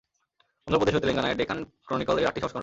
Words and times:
অন্ধ্র 0.65 0.79
প্রদেশ 0.79 0.95
ও 0.97 1.01
তেলেঙ্গানায় 1.03 1.37
"ডেকান 1.39 1.57
ক্রনিকল"-এর 1.87 2.27
আটটি 2.29 2.39
সংস্করণ 2.41 2.51
রয়েছে। 2.53 2.59